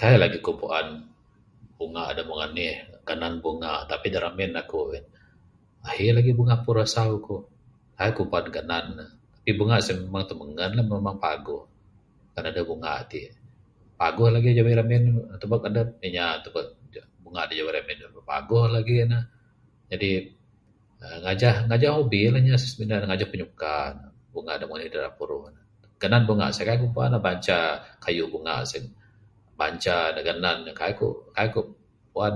[0.00, 0.86] Kaii lagih ku puan
[1.78, 2.72] bunga da mung anih
[3.08, 5.04] ganan bunga tapi dak remin aku in
[5.88, 7.36] ahi lagih bunga puruh asau ku.
[7.98, 9.10] Kaii ku puan ganan nuh.
[9.38, 11.62] Tapi bunga sien memang timengun lah memang paguh.
[12.32, 13.20] Kan adeh bunga ti
[14.00, 15.02] paguh lagih jawi ramin
[15.40, 15.88] tebek dep.
[16.06, 16.66] Inya tubek
[17.24, 19.24] bunga da jawi ramin dep paguh lagih nuh.
[19.90, 20.10] Jadi
[21.24, 22.36] ngajah ngajah hobi inyap
[22.92, 23.74] lagih ngajah pinyuka
[24.32, 25.40] bunga da mung anih da ira puruh.
[26.02, 27.58] Ganan bunga sien kaii ku puan lah ngaja
[28.04, 28.84] kayuh bunga sien
[29.60, 30.94] banca nuh ganan nuh kaii
[31.54, 31.60] ku
[32.12, 32.34] puan.